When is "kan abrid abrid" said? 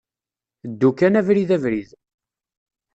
0.97-1.89